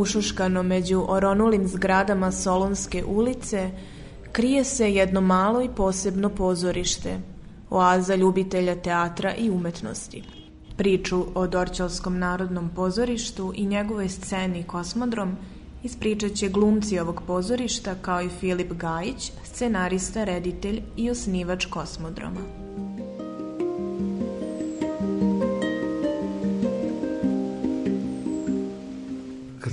[0.00, 3.70] Ušuškano među oronulim zgradama Solonske ulice
[4.32, 7.20] krije se jedno malo i posebno pozorište,
[7.70, 10.22] oaza ljubitelja teatra i umetnosti.
[10.76, 15.36] Priču o Dorćolskom narodnom pozorištu i njegove sceni Kosmodrom
[15.82, 22.59] ispričat će glumci ovog pozorišta kao i Filip Gajić, scenarista, reditelj i osnivač Kosmodroma.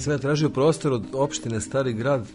[0.07, 2.27] Sam ja tražio prostor od opštine Stari grad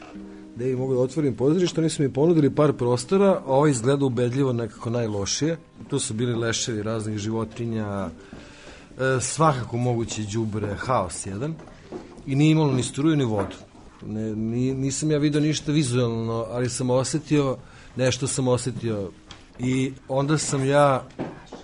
[0.54, 4.04] gde bi mogu da otvorim pozorište, oni su mi ponudili par prostora, a ovo izgleda
[4.04, 5.56] ubedljivo nekako najlošije.
[5.88, 11.54] Tu su bili leševi raznih životinja, e, svakako moguće đubre, haos jedan.
[12.26, 13.56] I nije imalo ni struju ni vodu.
[14.06, 17.56] Ne, ni, nisam ja video ništa vizualno, ali sam osetio,
[17.96, 19.10] nešto sam osetio.
[19.58, 21.04] I onda sam ja,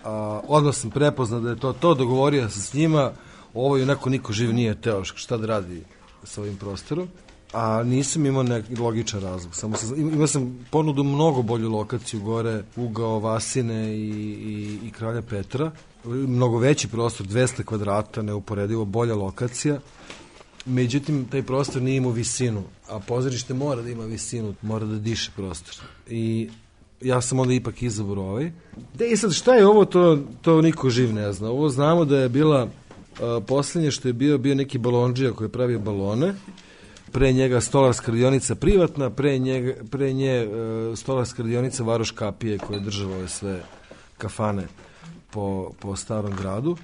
[0.05, 3.12] a, odmah sam prepoznao da je to to, dogovorio sam s njima,
[3.55, 5.84] ovo je onako niko živ nije teo šta da radi
[6.24, 7.08] sa ovim prostorom
[7.52, 9.55] a nisam imao neki logičan razlog.
[9.55, 15.23] Samo sam, imao sam ponudu mnogo bolju lokaciju gore, ugao Vasine i, i, i Kralja
[15.23, 15.70] Petra.
[16.05, 19.79] Mnogo veći prostor, 200 kvadrata, neuporedivo bolja lokacija.
[20.67, 25.30] Međutim, taj prostor nije imao visinu, a pozorište mora da ima visinu, mora da diše
[25.36, 25.74] prostor.
[26.08, 26.50] I
[27.00, 28.52] ja sam onda ipak izabrao ovaj.
[28.95, 31.50] De, i sad, šta je ovo, to, to niko živ ne zna.
[31.50, 32.68] Ovo znamo da je bila,
[33.46, 36.34] poslednje što je bio, bio neki balonđija koji je pravio balone,
[37.12, 42.77] pre njega stolarska radionica privatna, pre, njega, pre nje uh, stolarska radionica Varoš Kapije koja
[42.77, 43.62] je država ove sve
[44.18, 44.67] kafane
[45.30, 46.77] po, po starom gradu.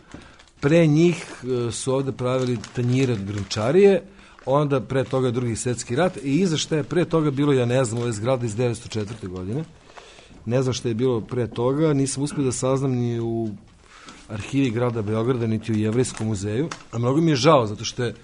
[0.61, 4.03] Pre njih uh, su ovde pravili tanjire od grunčarije,
[4.47, 7.85] onda pre toga drugi svetski rat i iza šta je pre toga bilo, ja ne
[7.85, 9.29] znam, ove zgrade iz 904.
[9.29, 9.65] godine.
[10.47, 13.49] Ne znam šta je bilo pre toga, nisam uspio da saznam ni u
[14.29, 18.15] arhivi grada Beograda, niti u Jevrejskom muzeju, a mnogo mi je žao, zato što je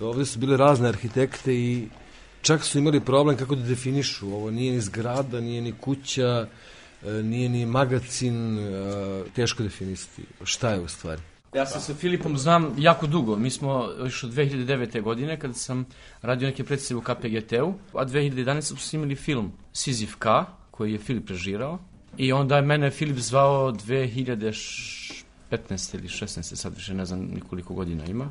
[0.00, 1.88] ovde su bile razne arhitekte i
[2.42, 4.34] čak su imali problem kako da definišu.
[4.34, 6.46] Ovo nije ni zgrada, nije ni kuća,
[7.06, 8.62] e, nije ni magacin, e,
[9.34, 10.22] teško definisati.
[10.44, 11.22] Šta je u stvari?
[11.54, 13.36] Ja se sa Filipom znam jako dugo.
[13.36, 15.02] Mi smo još od 2009.
[15.02, 15.86] godine kada sam
[16.22, 18.62] radio neke predstave u KPGT-u, a 2011.
[18.62, 20.26] smo snimili film Sizif K,
[20.70, 21.78] koji je Filip režirao.
[22.16, 23.72] I onda je mene Filip zvao
[25.50, 25.94] 2015.
[25.94, 26.54] ili 16.
[26.54, 28.30] sad više ne znam nikoliko godina ima.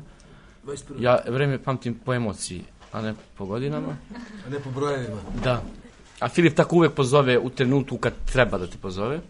[0.66, 0.76] 21.
[0.98, 3.96] Ja vreme pamtim po emociji, a ne po godinama.
[4.46, 5.20] A ne po brojevima.
[5.44, 5.62] Da.
[6.20, 9.20] A Filip tako uvek pozove u trenutku kad treba da te pozove.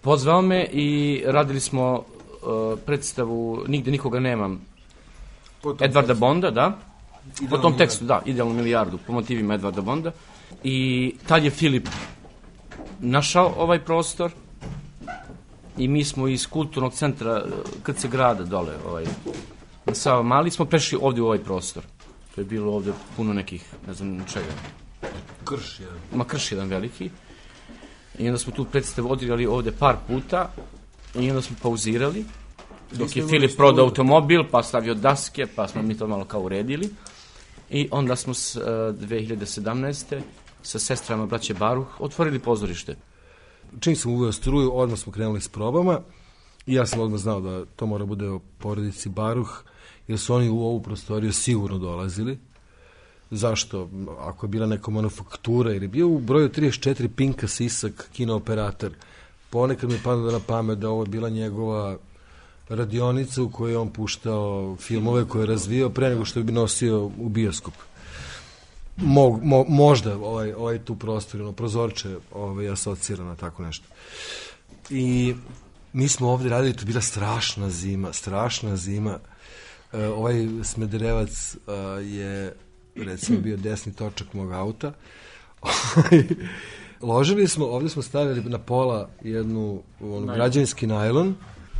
[0.00, 4.60] Pozvao me i radili smo uh, predstavu Nigde nikoga nemam
[5.80, 6.78] Edvarda Bonda, da.
[7.50, 10.12] Po tom tekstu, da, idealnu milijardu, po motivima Edvarda Bonda.
[10.64, 11.88] I tad je Filip
[13.00, 14.32] našao ovaj prostor
[15.78, 17.44] i mi smo iz kulturnog centra
[17.82, 19.04] KC grada dole, ovaj,
[19.86, 21.82] na Sava Mali, smo prešli ovde u ovaj prostor.
[22.34, 24.46] To je bilo ovde puno nekih, ne znam čega,
[25.44, 25.98] Krš jedan.
[26.14, 27.10] ma krš jedan veliki.
[28.18, 30.50] I onda smo tu predstavu odigrali ovde par puta
[31.14, 32.24] i onda smo pauzirali.
[32.92, 36.90] Dok je Filip prodao automobil, pa stavio daske, pa smo mi to malo kao uredili.
[37.70, 40.20] I onda smo s, uh, 2017.
[40.62, 42.96] sa sestrama braće Baruh otvorili pozorište.
[43.80, 46.00] Čim sam uveo struju, odmah smo krenuli s probama
[46.66, 49.64] i ja sam odmah znao da to mora bude o porodici Baruh,
[50.08, 52.38] jer su oni u ovu prostoriju sigurno dolazili.
[53.30, 53.88] Zašto?
[54.20, 58.92] Ako je bila neka manufaktura ili je bio u broju 34 Pinka Sisak, kinooperator,
[59.50, 61.96] ponekad mi pada na pamet da ovo je bila njegova
[62.68, 67.04] radionica u kojoj je on puštao filmove koje je razvijao pre nego što bi nosio
[67.04, 67.74] u bioskop.
[68.96, 73.86] Mo, mo, možda ovaj, ovaj tu prostor, ono, prozorče ovaj, asocira na tako nešto.
[74.90, 75.34] I
[75.92, 79.18] mi smo ovde radili, to bila strašna zima, strašna zima.
[79.92, 81.72] E, ovaj Smederevac e,
[82.02, 82.54] je
[82.96, 84.92] recimo bio desni točak mog auta.
[87.00, 91.34] Ložili smo, ovde smo stavili na pola jednu on, građanski najlon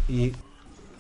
[0.09, 0.33] i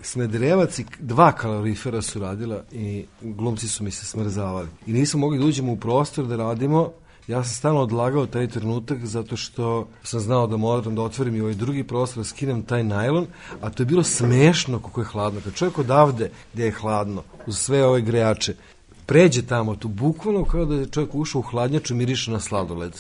[0.03, 4.69] Smederevac i dva kalorifera su radila i glumci su mi se smrzavali.
[4.87, 6.93] I nismo mogli da uđemo u prostor da radimo
[7.29, 11.41] Ja sam stalno odlagao taj trenutak zato što sam znao da moram da otvorim i
[11.41, 13.27] ovaj drugi prostor, da skinem taj najlon,
[13.61, 15.41] a to je bilo smešno kako je hladno.
[15.45, 18.55] Kad čovjek odavde gde je hladno, uz sve ove grejače,
[19.07, 22.93] pređe tamo tu, bukvalno kao da je čovjek ušao u hladnjaču, miriše na sladoled.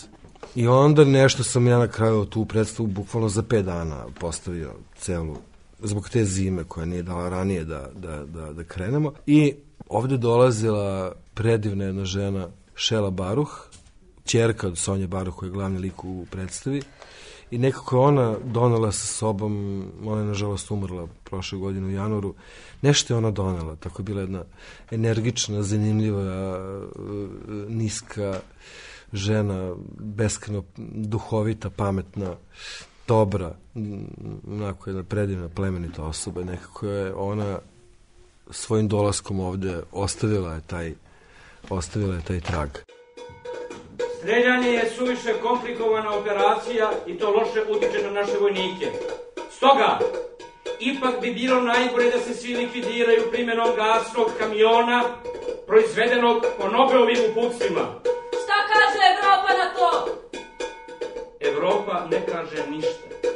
[0.55, 5.37] I onda nešto sam ja na kraju tu predstavu bukvalno za 5 dana postavio celu
[5.82, 9.12] zbog te zime koja nije dala ranije da, da, da, da krenemo.
[9.26, 9.55] I
[9.88, 13.67] ovde dolazila predivna jedna žena, Šela Baruh,
[14.25, 16.82] čerka od Sonje Baruh koja je glavni lik u predstavi.
[17.50, 22.34] I nekako je ona donela sa sobom, ona je nažalost umrla prošle godine u januaru,
[22.82, 24.44] nešto je ona donela, tako je bila jedna
[24.90, 26.58] energična, zanimljiva,
[27.69, 28.40] niska
[29.12, 30.64] žena, beskreno
[30.94, 32.37] duhovita, pametna,
[33.12, 33.50] dobra,
[34.48, 36.44] onako jedna predivna, plemenita osoba.
[36.44, 37.58] Nekako je ona
[38.50, 40.94] svojim dolaskom ovde ostavila je taj,
[41.70, 42.68] ostavila je taj trag.
[44.18, 48.88] Streljanje je suviše komplikovana operacija i to loše utiče na naše vojnike.
[49.56, 49.98] Stoga,
[50.80, 55.04] ipak bi bilo najgore da se svi likvidiraju primjenom gasnog kamiona
[55.66, 58.11] proizvedenog po Nobelovim uputstvima.
[61.92, 63.28] Evropa ne kaže ništa.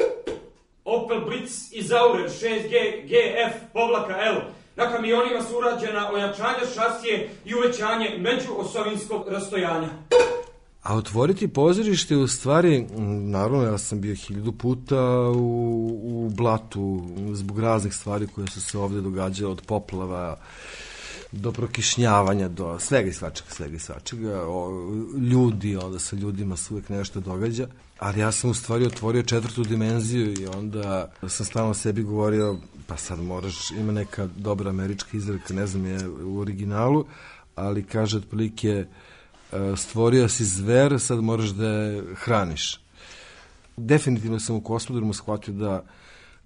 [0.84, 4.40] Opel Blitz Zaurer 6G GF povlaka L
[4.76, 9.88] Na kamionima su urađena ojačanja šasije i uvećanje međuosovinskog rastojanja.
[10.82, 12.86] A otvoriti pozorište u stvari,
[13.30, 15.00] naravno ja sam bio hiljadu puta
[15.30, 17.02] u, u blatu
[17.32, 20.38] zbog raznih stvari koje su se ovde događale od poplava
[21.32, 24.42] do prokišnjavanja, do svega i svačega, svega i svačega.
[24.48, 24.70] O,
[25.30, 27.66] ljudi, onda sa ljudima se uvek nešto događa.
[27.98, 32.96] Ali ja sam u stvari otvorio četvrtu dimenziju i onda sam stalno sebi govorio, pa
[32.96, 37.04] sad moraš, ima neka dobra američka izreka, ne znam je u originalu,
[37.54, 38.86] ali kaže otprilike
[39.52, 42.80] E, stvorio si zver, sad moraš da je hraniš.
[43.76, 45.84] Definitivno sam u kosmodromu shvatio da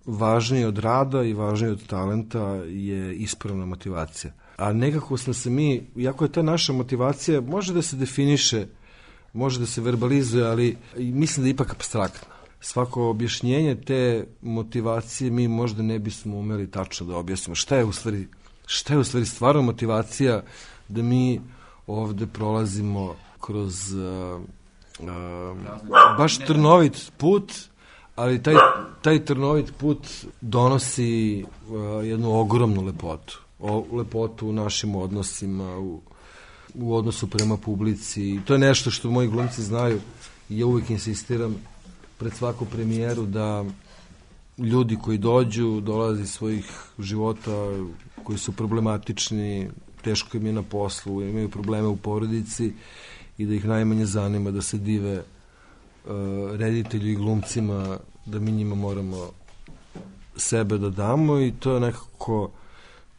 [0.06, 4.32] važnije od rada i važnije od talenta je ispravna motivacija.
[4.60, 8.66] A nekako smo se mi, iako je ta naša motivacija, može da se definiše,
[9.32, 12.34] može da se verbalizuje, ali mislim da je ipak abstraktna.
[12.60, 17.54] Svako objašnjenje te motivacije mi možda ne bismo umeli tačno da objasnimo.
[17.54, 18.28] Šta je u stvari,
[18.66, 20.42] šta je u stvari stvarno motivacija
[20.88, 21.40] da mi
[21.86, 24.40] ovde prolazimo kroz uh,
[25.00, 25.08] uh,
[26.18, 27.52] baš trnovit put,
[28.16, 28.54] ali taj,
[29.02, 30.06] taj trnovit put
[30.40, 33.40] donosi uh, jednu ogromnu lepotu.
[33.60, 36.00] O, lepotu u našim odnosima, u,
[36.74, 38.22] u odnosu prema publici.
[38.22, 40.00] I to je nešto što moji glumci znaju
[40.48, 41.56] i ja uvijek insistiram
[42.18, 43.64] pred svaku premijeru da
[44.58, 46.64] ljudi koji dođu, dolaze iz svojih
[46.98, 47.50] života
[48.24, 49.70] koji su problematični,
[50.02, 52.72] teško im je na poslu, imaju probleme u porodici
[53.38, 56.10] i da ih najmanje zanima da se dive uh,
[56.56, 59.30] reditelju i glumcima, da mi njima moramo
[60.36, 62.50] sebe da damo i to je nekako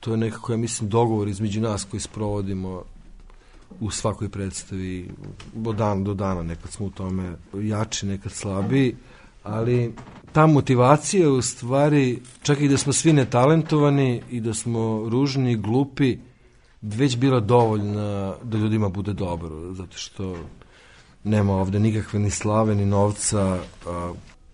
[0.01, 2.83] to je nekako, ja mislim, dogovor između nas koji sprovodimo
[3.79, 5.09] u svakoj predstavi
[5.65, 8.95] od dana do dana, nekad smo u tome jači, nekad slabiji,
[9.43, 9.93] ali
[10.31, 16.17] ta motivacija u stvari, čak i da smo svi netalentovani i da smo ružni glupi,
[16.81, 20.35] već bila dovoljna da ljudima bude dobro, zato što
[21.23, 23.59] nema ovde nikakve ni slave, ni novca.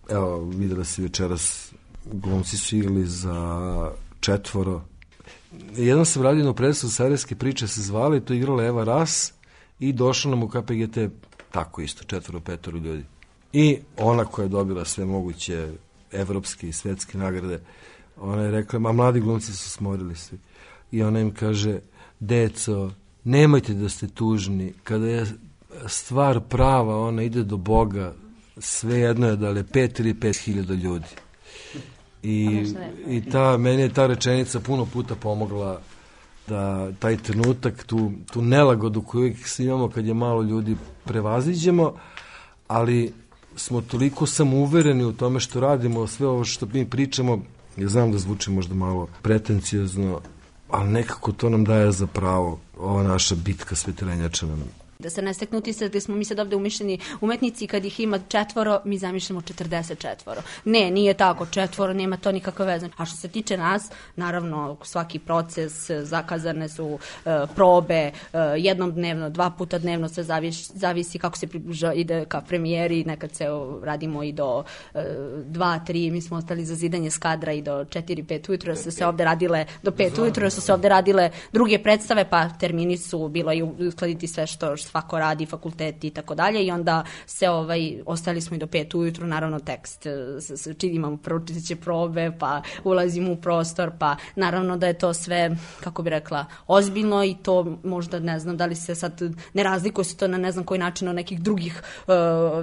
[0.09, 1.73] Evo, videla si večeras,
[2.05, 4.81] glumci su igrali za četvoro.
[5.75, 9.33] Jednom sam radio na predstavu Sarajevske priče se zvali, to je igrala Eva Ras
[9.79, 10.97] i došla nam u KPGT
[11.51, 13.03] tako isto, četvoro, petoro ljudi.
[13.53, 15.71] I ona koja je dobila sve moguće
[16.11, 17.59] evropske i svetske nagrade,
[18.19, 20.37] ona je rekla, ma mladi glumci su smorili svi.
[20.91, 21.79] I ona im kaže,
[22.19, 22.91] deco,
[23.23, 25.25] nemojte da ste tužni, kada je
[25.87, 28.13] stvar prava, ona ide do Boga,
[28.57, 31.07] sve jedno je da li je pet ili pet hiljada ljudi.
[32.27, 32.65] I,
[33.07, 35.81] I ta, meni je ta rečenica puno puta pomogla
[36.47, 41.93] da taj trenutak, tu, tu nelagodu koju uvijek imamo kad je malo ljudi prevaziđemo,
[42.67, 43.13] ali
[43.55, 47.39] smo toliko samouvereni u tome što radimo, sve ovo što mi pričamo,
[47.77, 50.21] ja znam da zvuči možda malo pretencijozno,
[50.69, 54.63] ali nekako to nam daje za pravo ova naša bitka svetelenjača nam
[54.99, 58.19] Da se ne stekne utisak da smo mi sad ovde umišljeni umetnici kad ih ima
[58.27, 60.15] četvoro, mi zamišljamo 44.
[60.65, 62.89] Ne, nije tako, četvoro, nema to nikakve veze.
[62.97, 68.11] A što se tiče nas, naravno, svaki proces, zakazane su e, probe, e,
[68.57, 73.35] jednom dnevno, dva puta dnevno, sve zavisi, zavisi kako se približa, ide ka premijeri, nekad
[73.35, 74.63] se o, radimo i do
[74.93, 75.03] e,
[75.45, 79.05] dva, tri, mi smo ostali za zidanje skadra i do četiri, pet ujutro, su se
[79.05, 83.53] ovde radile do pet ujutro, su se ovde radile druge predstave, pa termini su bilo
[83.53, 88.41] i uskladiti sve što svako radi, fakulteti i tako dalje i onda se ovaj, ostali
[88.41, 93.35] smo i do pet ujutru, naravno tekst, e, čini imamo pročiteće probe, pa ulazimo u
[93.35, 98.39] prostor, pa naravno da je to sve, kako bi rekla, ozbiljno i to možda ne
[98.39, 99.21] znam da li se sad
[99.53, 102.13] ne razlikuje se to na ne znam koji način od nekih drugih, uh,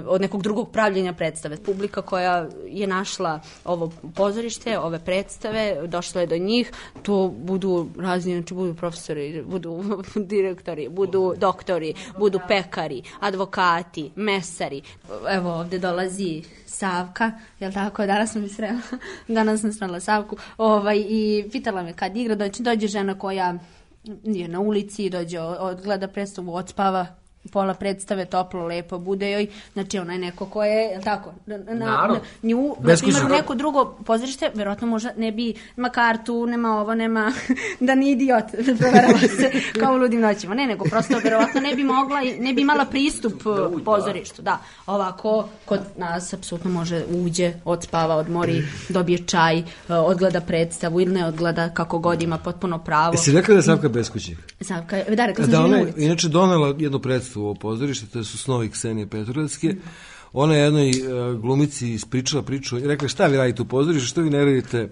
[0.07, 1.57] od nekog drugog pravljenja predstave.
[1.57, 6.71] Publika koja je našla ovo pozorište, ove predstave, došla je do njih,
[7.03, 9.83] to budu razni, znači budu profesori, budu
[10.33, 14.81] direktori, budu doktori, budu pekari, advokati, mesari.
[15.29, 18.81] Evo ovde dolazi Savka, jel tako, danas sam srela,
[19.27, 23.53] danas sam srela Savku, ovaj, i pitala me kad igra, dođe, dođe žena koja
[24.23, 27.05] je na ulici, dođe, odgleda predstavu, odspava,
[27.51, 31.57] pola predstave, toplo, lepo, bude joj, znači ona je neko ko je, jel tako, na,
[31.57, 36.45] na, na nju, na primjer, u neko drugo pozorište, verovatno možda ne bi, nema kartu,
[36.45, 37.31] nema ovo, nema,
[37.87, 38.43] da ni idiot,
[38.79, 42.61] proverava se, kao u ludim noćima, ne, nego prosto verovatno ne bi mogla, ne bi
[42.61, 49.57] imala pristup uh, pozorištu, da, ovako, kod nas apsolutno može uđe, odspava, odmori, dobije čaj,
[49.59, 53.13] uh, odgleda predstavu ili ne odgleda, kako god ima potpuno pravo.
[53.13, 54.37] Jesi rekla da je Savka beskućnik?
[54.61, 58.05] Savka, da, rekla sam Da, da, ona je inače donela jednu predstavu u ovo pozorište,
[58.05, 59.75] to su snovi Ksenije Petrovecke.
[60.33, 60.93] Ona je jednoj e,
[61.37, 64.89] glumici ispričala priču i rekla šta vi radite u pozorištu, što vi ne radite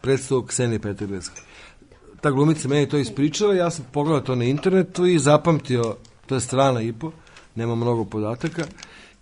[0.00, 1.42] predstavu Ksenije Petrovecke.
[2.20, 6.40] Ta glumica meni to ispričala, ja sam pogledao to na internetu i zapamtio, to je
[6.40, 7.12] strana i po,
[7.54, 8.64] nema mnogo podataka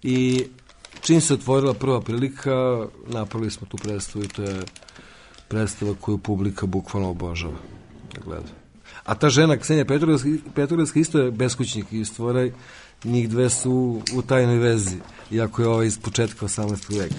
[0.02, 0.44] i
[1.00, 4.62] čim se otvorila prva prilika, napravili smo tu predstavu i to je
[5.48, 7.56] predstava koju publika bukvalno obožava
[8.14, 8.63] da gleda.
[9.04, 9.84] A ta žena, Ksenija
[10.54, 12.52] Petrovska, isto je beskućnik i stvoraj,
[13.04, 14.96] njih dve su u tajnoj vezi,
[15.30, 16.98] iako je ovaj iz početka 18.
[16.98, 17.14] veka.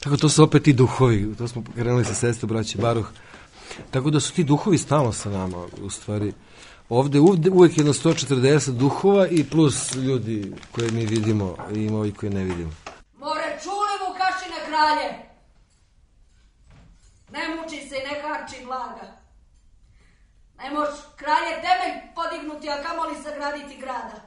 [0.00, 3.08] Tako to su opet ti duhovi, to smo krenuli sa sestre, braće Baruh.
[3.90, 6.32] Tako da su ti duhovi stalno sa nama, u stvari.
[6.88, 7.20] Ovde
[7.50, 12.44] uvek jedno 140 duhova i plus ljudi koje mi vidimo i ima ovi koje ne
[12.44, 12.70] vidimo.
[13.18, 15.08] More čuli Vukašine kralje!
[17.32, 19.23] Ne muči se i ne harči blaga.
[20.58, 24.18] Ne moš kralje temelj podignuti, a kamoli sagraditi grada.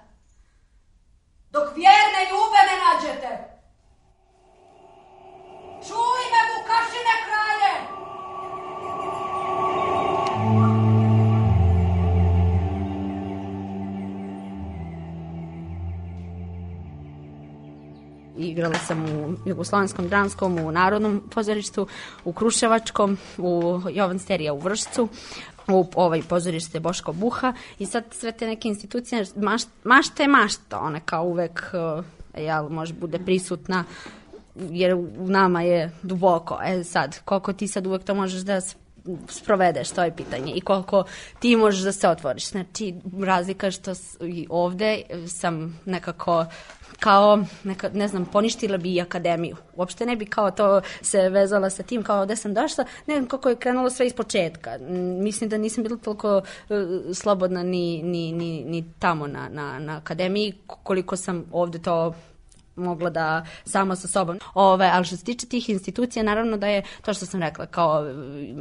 [1.52, 3.58] Dok vjerne ljube ne nađete.
[5.88, 7.74] Čuj me Vukašine kralje!
[18.38, 21.88] Igrala sam u Jugoslovenskom dramskom, u Narodnom pozorištu,
[22.26, 25.08] u Kruševačkom, u Jovan Sterija u Vršcu,
[25.68, 30.80] u ovaj pozorište Boško Buha i sad sve te neke institucije, maš, mašta je mašta,
[30.80, 31.64] ona kao uvek,
[31.98, 32.06] uh,
[32.42, 33.84] jel, može bude prisutna
[34.56, 36.60] jer u nama je duboko.
[36.64, 38.62] E sad, koliko ti sad uvek to možeš da
[39.30, 40.54] sprovedeš, to je pitanje.
[40.56, 41.04] I koliko
[41.40, 42.50] ti možeš da se otvoriš.
[42.50, 46.46] Znači, razlika što i ovde sam nekako
[47.00, 49.56] kao, neka, ne znam, poništila bi i akademiju.
[49.76, 53.28] Uopšte ne bi kao to se vezala sa tim, kao gde sam došla, ne znam
[53.28, 54.76] kako je krenulo sve iz početka.
[54.76, 56.74] M, Mislim da nisam bila toliko e,
[57.14, 62.14] slobodna ni, ni, ni, ni tamo na, na, na akademiji, koliko sam ovde to
[62.78, 64.40] mogla da sama sa sobom.
[64.54, 68.06] Ove, ali što se tiče tih institucija, naravno da je to što sam rekla, kao,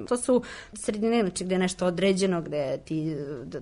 [0.09, 0.43] to su
[0.73, 3.17] sredine, znači gde je nešto određeno, gde ti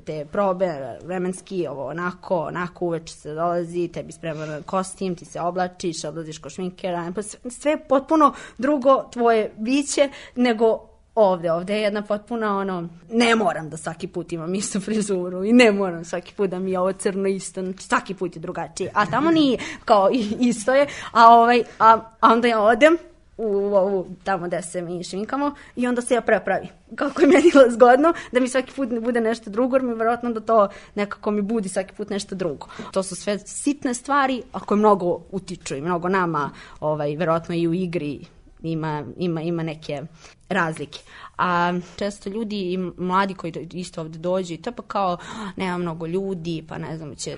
[0.04, 6.04] te probe vremenski, ovo onako, onako uveče se dolazi, tebi spreman kostim, ti se oblačiš,
[6.04, 12.58] odlaziš ko šminkera, sve, sve potpuno drugo tvoje biće nego ovde, ovde je jedna potpuna
[12.58, 16.58] ono, ne moram da svaki put imam istu frizuru i ne moram svaki put da
[16.58, 20.74] mi je ovo crno isto, znači svaki put je drugačije, a tamo nije, kao isto
[20.74, 22.96] je, a, ovaj, a, a onda ja odem
[23.36, 26.68] u ovu, tamo gde se mi šminkamo i onda se ja prepravi.
[26.94, 30.40] Kako je meni zgodno da mi svaki put bude nešto drugo, jer mi verovatno da
[30.40, 32.66] to nekako mi budi svaki put nešto drugo.
[32.92, 37.68] To su sve sitne stvari, a koje mnogo utiču i mnogo nama, ovaj, verovatno i
[37.68, 38.20] u igri
[38.64, 40.02] ima, ima, ima neke
[40.48, 41.00] razlike.
[41.38, 45.16] A često ljudi i mladi koji isto ovde dođu i to pa kao
[45.56, 47.36] nema mnogo ljudi, pa ne znam, će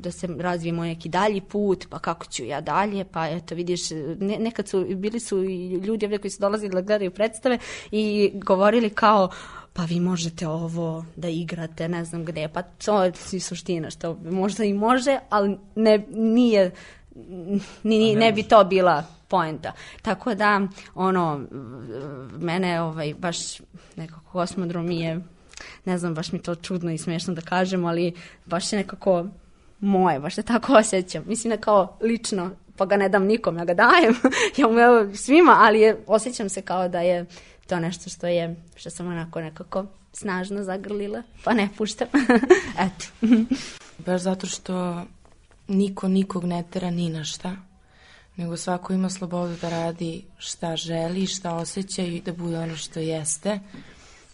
[0.00, 4.38] da se razvijemo neki dalji put, pa kako ću ja dalje, pa eto vidiš, ne,
[4.38, 7.58] nekad su, bili su i ljudi ovde koji su dolazili da gledaju predstave
[7.90, 9.30] i govorili kao
[9.72, 14.64] pa vi možete ovo da igrate, ne znam gde, pa to je suština, što možda
[14.64, 16.70] i može, ali ne, nije,
[17.82, 19.72] ni, ne bi to bila poenta.
[20.02, 20.60] Tako da,
[20.94, 21.40] ono,
[22.38, 23.36] mene ovaj, baš
[23.96, 25.20] nekako kosmodrom je,
[25.84, 28.12] ne znam, baš mi to čudno i smešno da kažem, ali
[28.46, 29.26] baš je nekako
[29.80, 31.24] moje, baš se tako osjećam.
[31.26, 34.14] Mislim da kao lično, pa ga ne dam nikom, ja ga dajem,
[34.58, 37.26] ja mu evo svima, ali je, osjećam se kao da je
[37.66, 42.08] to nešto što je, što sam onako nekako snažno zagrlila, pa ne puštam.
[42.86, 43.34] Eto.
[44.06, 45.02] Baš zato što
[45.68, 47.56] niko nikog ne tera ni na šta,
[48.36, 53.00] nego svako ima slobodu da radi šta želi, šta osjeća i da bude ono što
[53.00, 53.60] jeste.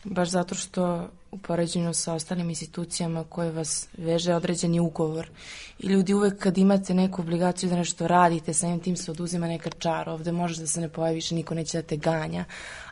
[0.05, 5.31] Baš zato što u poređenju sa ostalim institucijama koje vas veže određeni ugovor.
[5.79, 9.71] I ljudi uvek kad imate neku obligaciju da nešto radite, samim tim se oduzima neka
[9.71, 10.09] čar.
[10.09, 12.45] Ovde možeš da se ne pojaviš, niko neće da te ganja,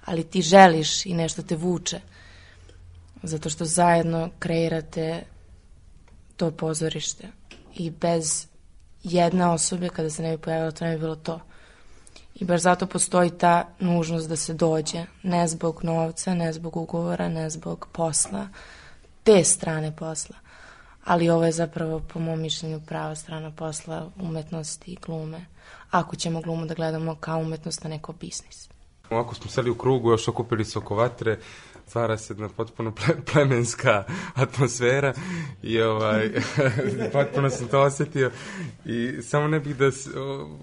[0.05, 2.01] ali ti želiš i nešto te vuče.
[3.23, 5.25] Zato što zajedno kreirate
[6.37, 7.29] to pozorište.
[7.75, 8.47] I bez
[9.07, 11.41] jedne osobe, kada se ne bi pojavila, to ne bi bilo to.
[12.35, 17.29] I baš zato postoji ta nužnost da se dođe, ne zbog novca, ne zbog ugovora,
[17.29, 18.49] ne zbog posla,
[19.23, 20.37] te strane posla.
[21.05, 25.47] Ali ovo je zapravo, po mom mišljenju, prava strana posla umetnosti i glume.
[25.91, 28.69] Ako ćemo glumu da gledamo kao umetnost, a neko biznis.
[29.11, 31.39] Ovako smo seli u krugu, još okupili se oko vatre,
[31.87, 35.13] stvara se jedna potpuno ple, plemenska atmosfera
[35.63, 36.31] i ovaj,
[37.13, 38.31] potpuno sam to osjetio
[38.85, 40.59] i samo ne bih da s, o,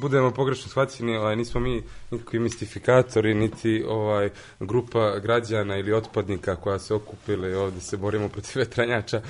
[0.00, 6.78] budemo pogrešno shvaćeni, ovaj, nismo mi nikakvi mistifikatori, niti ovaj, grupa građana ili otpadnika koja
[6.78, 9.22] se okupila i ovde se borimo protiv vetranjača.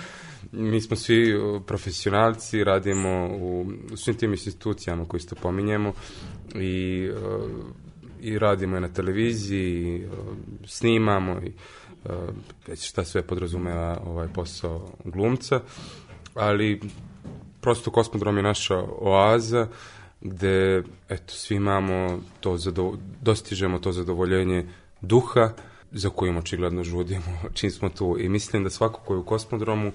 [0.52, 1.34] Mi smo svi
[1.66, 5.92] profesionalci, radimo u, u svim tim institucijama koje isto pominjemo
[6.54, 7.08] i
[8.26, 10.06] i radimo je na televiziji,
[10.64, 11.52] snimamo i
[12.66, 15.60] već šta sve podrazumeva ovaj posao glumca,
[16.34, 16.80] ali
[17.60, 19.68] prosto Kosmodrom je naša oaza
[20.20, 24.66] gde eto, svi imamo to zadovo, dostižemo to zadovoljenje
[25.00, 25.50] duha
[25.92, 28.16] za kojim očigledno žudimo čim smo tu.
[28.18, 29.92] I mislim da svako ko je u Kosmodromu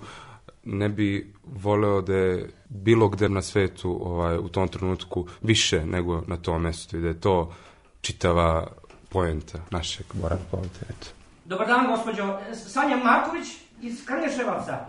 [0.64, 6.24] ne bi voleo da je bilo gde na svetu ovaj, u tom trenutku više nego
[6.28, 7.54] na tom mestu i da je to
[8.02, 8.68] čitava
[9.10, 10.80] poenta našeg boravka ovde.
[10.90, 11.08] Eto.
[11.46, 12.40] Dobar dan, gospođo.
[12.54, 13.48] Sanja Marković
[13.82, 14.86] iz Krnješevaca.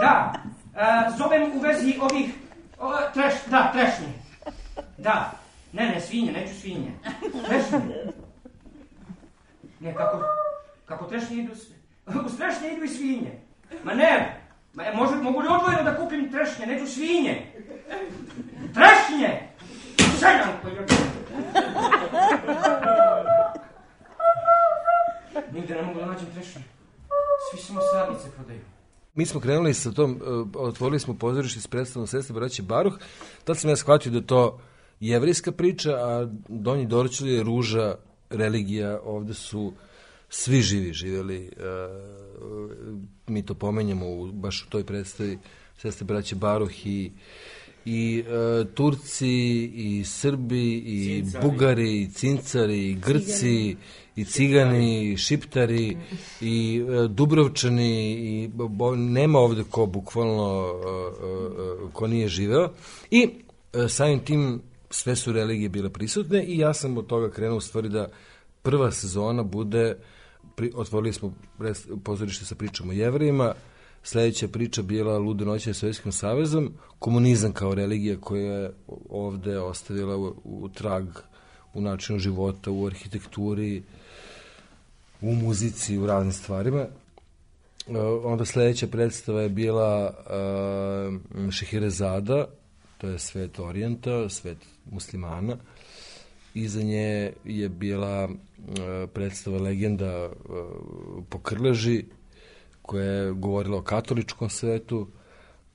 [0.00, 0.34] Da,
[0.76, 2.34] e, zovem u vezi ovih...
[2.78, 4.12] O, treš, da, trešnje.
[4.98, 5.32] Da.
[5.72, 6.92] Ne, ne, svinje, neću svinje.
[7.46, 7.80] Trešnje.
[9.80, 10.22] Ne, kako,
[10.86, 11.52] kako trešnje idu...
[12.06, 13.40] U trešnje idu i svinje.
[13.84, 14.40] Ma ne,
[14.74, 17.46] Ma, može, mogu li odvojeno da kupim trešnje, neću svinje.
[18.74, 19.48] Trešnje!
[20.18, 20.86] Sedam koji je...
[25.52, 26.62] Nigde ne mogu da nađem trešnje.
[27.50, 28.60] Svi samo sadnice prodaju.
[29.14, 32.94] Mi smo krenuli sa tom, uh, otvorili smo pozorište s predstavnom sredstva braće Baruh,
[33.44, 34.60] tad sam ja shvatio da to
[35.00, 37.94] jevrijska priča, a Donji Dorčel je ruža,
[38.30, 39.72] religija, ovde su
[40.28, 42.70] svi živi živjeli, uh,
[43.26, 45.38] mi to pomenjamo u, baš u toj predstavi
[45.78, 47.12] sestre braće Baruh i
[47.84, 51.48] i uh, Turci i Srbi i cincari.
[51.48, 53.76] Bugari i Cincari i Grci cigani.
[54.16, 55.96] i Cigani i Šiptari
[56.40, 62.70] i uh, Dubrovčani i bo, nema ovde ko bukvalno uh, uh, ko nije živeo
[63.10, 63.28] i
[63.72, 67.60] uh, samim tim sve su religije bile prisutne i ja sam od toga krenuo u
[67.60, 68.08] stvari da
[68.62, 69.96] prva sezona bude
[70.56, 71.34] pri, otvorili smo
[72.04, 73.54] pozorište sa pričom o jevrejima
[74.06, 78.72] Sledeća priča bila Lude noće sa Sovjetskim savezom, komunizam kao religija koja je
[79.08, 81.06] ovde ostavila u, u trag
[81.74, 83.82] u načinu života, u arhitekturi,
[85.20, 86.86] u muzici, u raznim stvarima.
[87.86, 90.14] Uh, onda sledeća predstava je bila
[91.36, 92.46] uh, Šehirezada,
[92.98, 94.58] to je svet orijenta, svet
[94.90, 95.56] muslimana.
[96.54, 98.34] Iza nje je bila uh,
[99.14, 100.34] predstava legenda uh,
[101.28, 102.04] po Krleži,
[102.86, 105.08] koja je govorila o katoličkom svetu.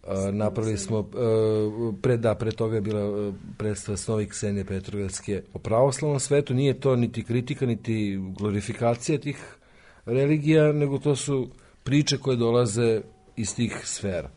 [0.03, 5.59] Uh, napravili smo, uh, pre, da, pre toga je bila predstava Snovi Ksenije Petrogradske o
[5.59, 6.53] pravoslavnom svetu.
[6.53, 9.57] Nije to niti kritika, niti glorifikacija tih
[10.05, 11.49] religija, nego to su
[11.83, 13.01] priče koje dolaze
[13.35, 14.29] iz tih sfera.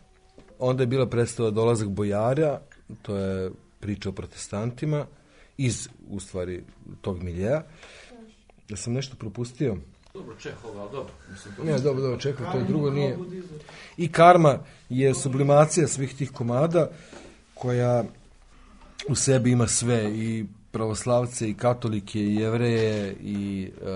[0.58, 2.60] Onda je bila predstava Dolazak bojara,
[3.02, 5.06] to je priča o protestantima,
[5.56, 6.62] iz, u stvari,
[7.00, 7.62] tog miljeja.
[8.68, 9.76] Da sam nešto propustio?
[10.14, 11.12] Dobro, Čehov, ali dobro.
[11.30, 13.18] Mislim, to ne, dobro, dobro, Čehov, to je drugo, nije.
[13.96, 16.90] I karma je sublimacija svih tih komada
[17.54, 18.04] koja
[19.08, 23.86] u sebi ima sve i pravoslavce i katolike i jevreje i uh,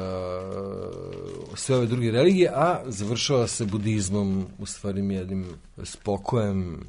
[1.54, 5.46] sve ove druge religije, a završava se budizmom, u stvari jednim
[5.82, 6.86] spokojem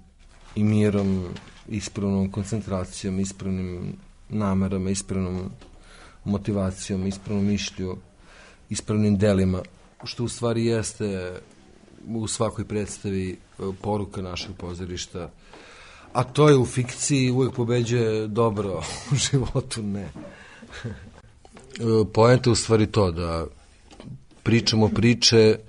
[0.56, 1.26] i mirom,
[1.68, 3.96] ispravnom koncentracijom, ispravnim
[4.30, 5.52] namerama, ispravnom
[6.24, 7.98] motivacijom, ispravnom mišlju,
[8.70, 9.62] ispravnim delima,
[10.04, 11.40] što u stvari jeste
[12.08, 15.32] u svakoj predstavi e, poruka našeg pozorišta,
[16.14, 20.10] a to je u fikciji uvek pobeđuje dobro, u životu ne.
[22.14, 23.46] Poenta je u stvari to da
[24.44, 25.60] pričamo priče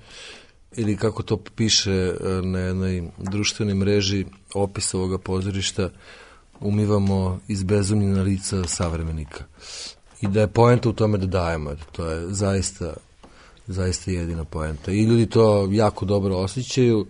[0.75, 5.89] ili kako to piše e, na jednoj društvenoj mreži opis ovoga pozorišta
[6.59, 9.43] umivamo iz bezumljena lica savremenika.
[10.21, 12.93] I da je poenta u tome da dajemo, to je zaista
[13.69, 14.91] zaista jedina poenta.
[14.91, 17.07] I ljudi to jako dobro osjećaju.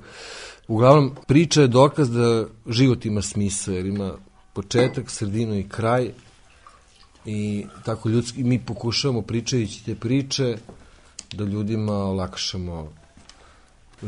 [0.68, 4.14] Uglavnom, priča je dokaz da život ima smisla, jer ima
[4.54, 6.12] početak, sredinu i kraj.
[7.26, 10.58] I tako ljudski, mi pokušavamo pričajući te priče
[11.34, 12.92] da ljudima olakšamo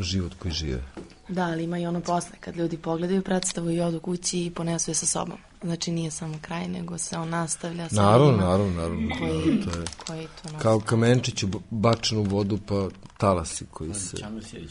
[0.00, 0.82] život koji žive.
[1.28, 4.90] Da, ali ima i ono posle, kad ljudi pogledaju predstavu i odu kući i ponesu
[4.90, 5.38] je sa sobom.
[5.62, 9.64] Znači nije samo kraj, nego se on nastavlja sa naravno, ljudima naravno, naravno, koji, naravno,
[9.64, 10.62] to je koji to nose.
[10.62, 14.16] kao kamenčić u bačen u vodu pa talasi koji se...
[14.16, 14.70] Čamil Sjerić.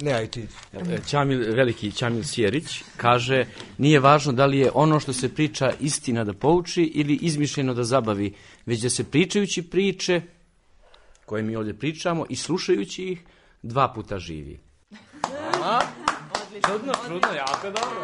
[0.00, 0.46] Ne, aj ti.
[1.10, 3.44] Čamil, veliki Čamil Sjerić kaže
[3.78, 7.84] nije važno da li je ono što se priča istina da pouči ili izmišljeno da
[7.84, 8.34] zabavi,
[8.66, 10.22] već da se pričajući priče
[11.26, 13.22] koje mi ovdje pričamo i slušajući ih
[13.62, 14.60] dva puta živi.
[16.66, 18.02] Čudno, čudno, jako dobro.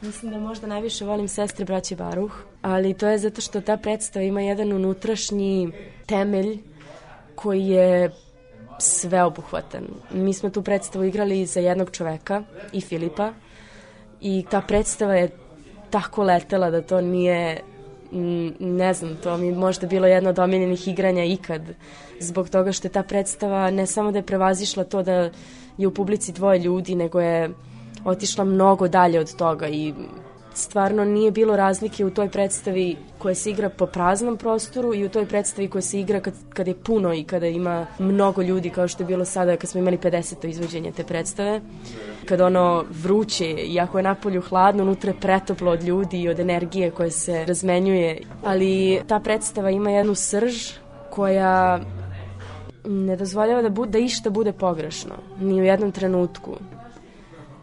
[0.00, 2.32] Mislim da možda najviše volim sestre braće Baruh,
[2.62, 5.72] ali to je zato što ta predstava ima jedan unutrašnji
[6.06, 6.58] temelj
[7.34, 8.10] koji je
[8.78, 9.84] sveobuhvatan.
[10.10, 13.32] Mi smo tu predstavu igrali za jednog čoveka i Filipa
[14.20, 15.30] i ta predstava je
[15.90, 17.60] tako letela da to nije
[18.58, 21.62] ne znam, to mi možda bilo jedno od omiljenih igranja ikad,
[22.20, 25.30] zbog toga što je ta predstava ne samo da je prevazišla to da
[25.78, 27.50] je u publici dvoje ljudi, nego je
[28.04, 29.94] otišla mnogo dalje od toga i
[30.54, 35.08] stvarno nije bilo razlike u toj predstavi koja se igra po praznom prostoru i u
[35.08, 38.88] toj predstavi koja se igra kad, kad je puno i kada ima mnogo ljudi kao
[38.88, 40.48] što je bilo sada kad smo imali 50.
[40.48, 41.60] izvođenje te predstave.
[42.28, 46.90] Kad ono vruće, iako je napolju hladno, unutra je pretoplo od ljudi i od energije
[46.90, 48.18] koja se razmenjuje.
[48.44, 50.54] Ali ta predstava ima jednu srž
[51.10, 51.80] koja
[52.84, 56.56] ne dozvoljava da, bu, da išta bude pogrešno, ni u jednom trenutku.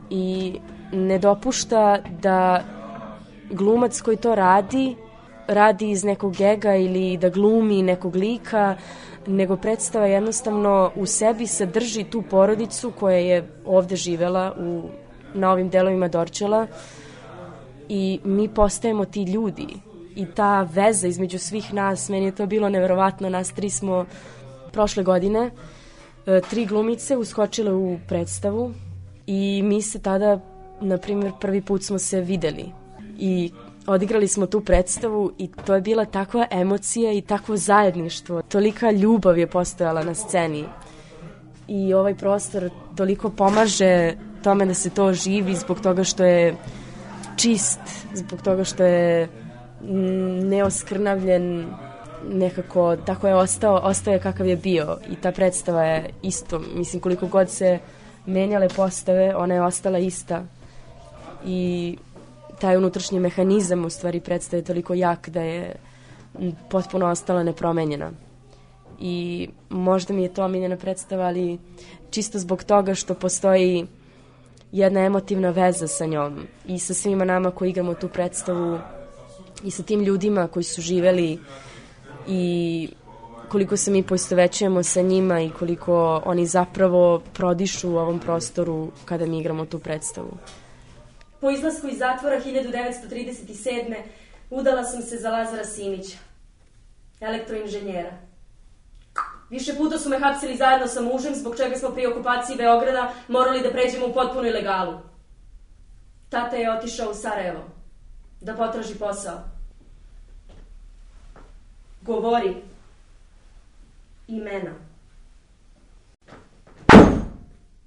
[0.09, 0.55] I
[0.91, 2.63] ne dopušta da
[3.49, 4.95] glumac koji to radi
[5.49, 8.75] radi iz nekog gega ili da glumi nekog lika,
[9.27, 14.81] nego predstava jednostavno u sebi sadrži tu porodicu koja je ovde živela u,
[15.33, 16.67] na ovim delovima Dorčela
[17.89, 19.67] i mi postajemo ti ljudi.
[20.15, 24.05] I ta veza između svih nas, meni je to bilo neverovatno, nas tri smo
[24.71, 25.51] prošle godine,
[26.25, 28.73] e, tri glumice uskočile u predstavu
[29.27, 30.39] i mi se tada,
[30.81, 32.78] na primjer, prvi put smo se videli
[33.19, 33.51] i
[33.87, 38.41] odigrali smo tu predstavu i to je bila takva emocija i takvo zajedništvo.
[38.41, 40.65] Tolika ljubav je postojala na sceni.
[41.67, 46.55] I ovaj prostor toliko pomaže tome da se to živi zbog toga što je
[47.35, 47.79] čist,
[48.13, 49.29] zbog toga što je
[50.43, 51.65] neoskrnavljen
[52.29, 57.01] nekako, tako je ostao, ostao je kakav je bio i ta predstava je isto, mislim
[57.01, 57.79] koliko god se
[58.25, 60.43] menjale postave, ona je ostala ista
[61.45, 61.97] i
[62.59, 65.75] taj unutrašnji mehanizam u stvari predstave toliko jak da je
[66.69, 68.11] potpuno ostala nepromenjena.
[68.99, 71.59] I možda mi je to omiljena predstava, ali
[72.09, 73.87] čisto zbog toga što postoji
[74.71, 78.79] jedna emotivna veza sa njom i sa svima nama koji igramo tu predstavu
[79.63, 81.39] i sa tim ljudima koji su živeli
[82.27, 82.89] i
[83.49, 89.25] koliko se mi poistovećujemo sa njima i koliko oni zapravo prodišu u ovom prostoru kada
[89.25, 90.37] mi igramo tu predstavu.
[91.41, 93.95] Po izlasku iz zatvora 1937.
[94.49, 96.17] udala sam se za Lazara Simića,
[97.19, 98.11] elektroinženjera.
[99.49, 103.61] Više puta su me hapsili zajedno sa mužem, zbog čega smo pri okupaciji Beograda morali
[103.61, 104.99] da pređemo u potpunu ilegalu.
[106.29, 107.63] Tata je otišao u Sarajevo
[108.41, 109.39] da potraži posao.
[112.01, 112.55] Govori
[114.27, 114.71] imena.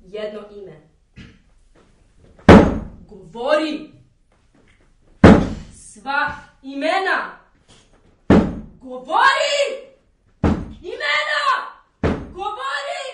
[0.04, 0.91] Jedno ime.
[3.12, 3.90] Govori
[5.74, 7.38] sva imena.
[8.80, 9.58] Govori
[10.80, 11.44] imena.
[12.32, 13.04] Govori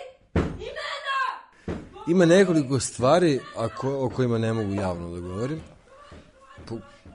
[0.57, 1.19] imena.
[2.09, 5.61] Ima nekoliko stvari a ko, o kojima ne mogu javno da govorim,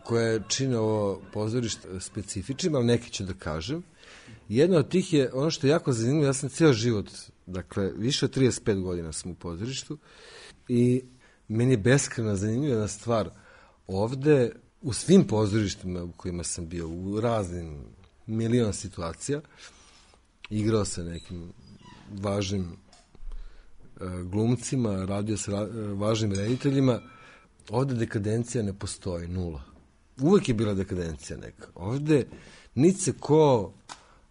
[0.06, 3.84] koje čine ovo pozorište specifičnim, ali neki ću da kažem.
[4.50, 7.10] Jedna od tih je, ono što je jako zanimljivo, ja sam ceo život,
[7.46, 9.98] dakle, više od 35 godina sam u pozorištu
[10.68, 11.04] i
[11.48, 13.30] meni je beskrena zanimljiva stvar.
[13.88, 14.52] Ovde,
[14.82, 17.86] u svim pozorištima u kojima sam bio, u raznim
[18.28, 19.42] milion situacija,
[20.50, 21.54] igrao sa nekim
[22.12, 22.76] važnim e,
[24.24, 27.02] glumcima, radio sa e, važnim rediteljima,
[27.70, 29.64] ovde dekadencija ne postoji, nula.
[30.22, 31.68] Uvek je bila dekadencija neka.
[31.76, 32.26] Ovde
[32.76, 33.74] niti se ko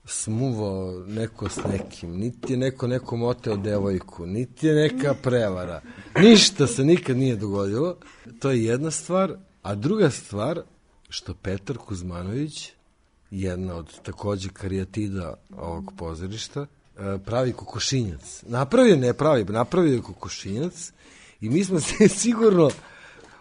[0.05, 5.81] smuvao neko s nekim, niti je neko nekom oteo devojku, niti je neka prevara.
[6.19, 7.97] Ništa se nikad nije dogodilo.
[8.38, 9.37] To je jedna stvar.
[9.62, 10.62] A druga stvar,
[11.09, 12.73] što Petar Kuzmanović,
[13.31, 18.43] jedna od takođe karijatida ovog pozorišta, e, pravi kokošinjac.
[18.47, 20.93] Napravio, ne pravi, napravio je kokošinjac
[21.41, 22.71] i mi smo se sigurno,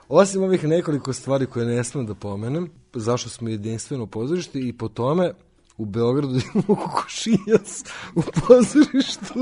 [0.10, 4.88] osim ovih nekoliko stvari koje ne smem da pomenem, zašto smo jedinstveno pozorište i po
[4.88, 5.34] tome
[5.78, 7.84] u Beogradu imamo kokošinjac
[8.16, 9.34] u pozorištu.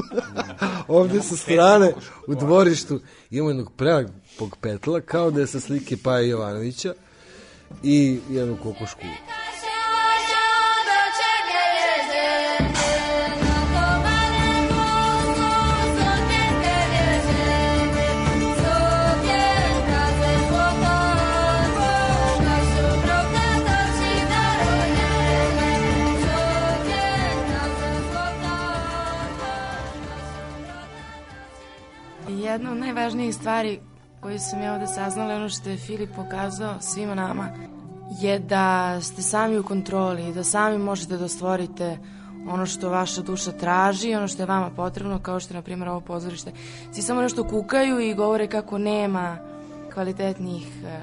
[0.88, 1.94] Ovde sa strane
[2.28, 3.00] u dvorištu
[3.32, 6.94] imamo jednog prelagog petla, kao da je sa slike Paja Jovanovića
[7.84, 9.02] i jednu kokošku.
[33.10, 33.80] Najvažnijih stvari
[34.22, 37.50] koju sam ja ovde saznala, ono što je Filip pokazao svima nama,
[38.22, 41.98] je da ste sami u kontroli i da sami možete da stvorite
[42.50, 45.90] ono što vaša duša traži, ono što je vama potrebno, kao što je, na primjer,
[45.90, 46.52] ovo pozorište.
[46.92, 49.38] Svi samo nešto kukaju i govore kako nema
[49.94, 51.00] kvalitetnih e,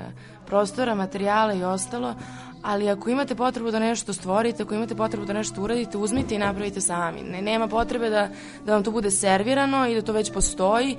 [0.46, 2.14] prostora, materijala i ostalo,
[2.62, 6.38] ali ako imate potrebu da nešto stvorite, ako imate potrebu da nešto uradite, uzmite i
[6.38, 7.22] napravite sami.
[7.22, 8.28] Ne, nema potrebe da,
[8.64, 10.96] da vam to bude servirano i da to već postoji.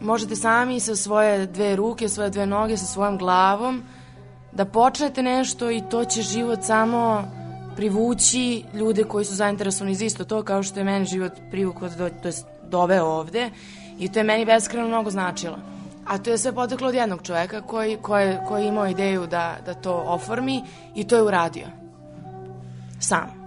[0.00, 3.82] Možete sami sa svoje dve ruke, svoje dve noge, sa svojom glavom
[4.52, 7.24] da počnete nešto i to će život samo
[7.76, 12.08] privući ljude koji su zainteresovani za isto to kao što je meni život privukao, to,
[12.22, 12.34] to je
[12.70, 13.50] doveo ovde
[13.98, 15.58] i to je meni beskreno mnogo značilo.
[16.06, 19.56] A to je sve poteklo od jednog čoveka koji, koji, koji je imao ideju da,
[19.66, 20.62] da to oformi
[20.94, 21.66] i to je uradio.
[23.00, 23.40] Sam.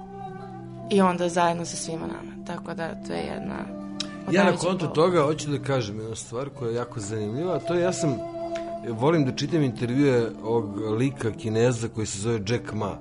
[0.92, 2.46] I onda zajedno sa svima nama.
[2.48, 3.83] Tako da to je jedna...
[4.32, 7.74] Ja na kontu toga hoću da kažem jednu stvar koja je jako zanimljiva, a to
[7.74, 8.18] je ja sam
[8.90, 12.98] volim da čitam intervjue ovog lika kineza koji se zove Jack Ma.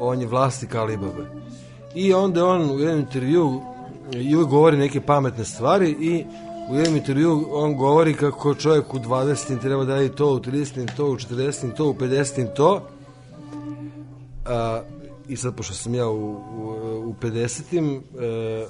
[0.00, 1.24] On je vlasnik Alibaba.
[1.94, 3.60] I onda on u jednom intervju
[4.12, 6.24] i uvijek govori neke pametne stvari i
[6.70, 9.60] u jednom intervju on govori kako čovjek u 20.
[9.60, 10.96] treba da radi to, u 30.
[10.96, 11.74] to, u 40.
[11.74, 12.54] to, u 50.
[12.54, 12.82] to.
[14.46, 14.82] A,
[15.30, 16.38] I sad, pošto sam ja u, u,
[17.06, 18.00] u 50.
[18.00, 18.66] E,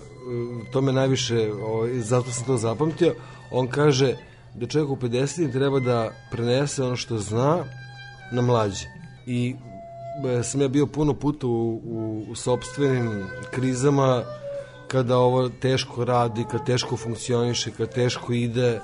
[0.73, 3.14] to me najviše, o, zato sam to zapamtio,
[3.51, 4.16] on kaže
[4.55, 5.53] da čovjek u 50.
[5.53, 7.64] treba da prenese ono što zna
[8.33, 8.87] na mlađe.
[9.27, 9.57] I
[10.38, 14.23] e, sam ja bio puno puta u, u, u sobstvenim krizama
[14.88, 18.81] kada ovo teško radi, kad teško funkcioniše, kad teško ide,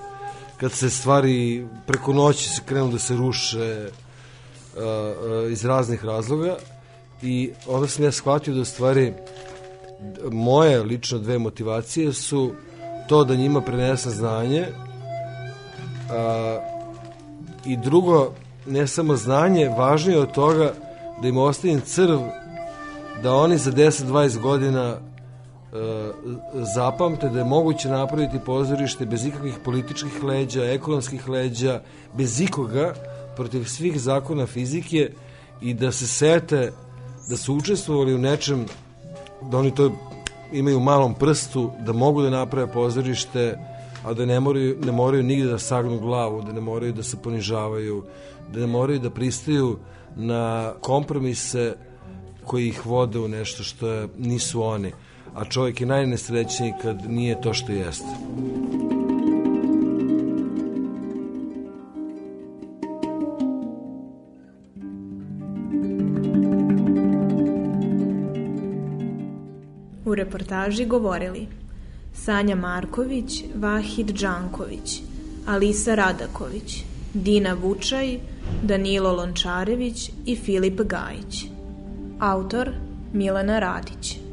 [0.56, 6.56] kad se stvari preko noći se krenu da se ruše uh, uh, iz raznih razloga
[7.22, 9.12] i onda sam ja shvatio da stvari
[10.30, 12.52] moje lično dve motivacije su
[13.08, 14.66] to da njima prenesem znanje
[16.10, 16.58] a,
[17.66, 18.32] i drugo,
[18.66, 20.72] ne samo znanje, važnije od toga
[21.22, 22.18] da im ostavim crv
[23.22, 24.98] da oni za 10-20 godina e,
[26.74, 31.80] zapamte da je moguće napraviti pozorište bez ikakvih političkih leđa, ekonomskih leđa,
[32.16, 32.94] bez ikoga,
[33.36, 35.10] protiv svih zakona fizike
[35.60, 36.72] i da se sete
[37.28, 38.66] da su učestvovali u nečem,
[39.50, 39.92] da oni to
[40.52, 43.58] imaju u malom prstu, da mogu da naprave pozorište,
[44.04, 47.16] a da ne moraju, ne moraju nigde da sagnu glavu, da ne moraju da se
[47.22, 48.04] ponižavaju,
[48.52, 49.78] da ne moraju da pristaju
[50.16, 51.74] na kompromise
[52.44, 54.92] koji ih vode u nešto što nisu oni.
[55.34, 58.08] A čovjek je najnesrećniji kad nije to što jeste.
[70.26, 71.46] Reportaži govorili
[72.14, 75.00] Sanja Marković, Vahid Đanković,
[75.46, 76.84] Alisa Radaković,
[77.14, 78.18] Dina Vučaj,
[78.62, 81.44] Danilo Lončarević i Filip Gajić.
[82.20, 82.70] Autor
[83.12, 84.25] Milena Radić.